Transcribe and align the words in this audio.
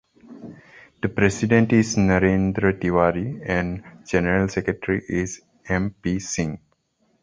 The 1.03 1.09
president 1.09 1.71
is 1.73 1.95
Narendra 1.95 2.73
Tiwari 2.73 3.39
and 3.47 3.83
general 4.03 4.47
secretary 4.47 5.03
is 5.07 5.41
M. 5.69 5.93
P. 6.01 6.17
Singh. 6.17 6.59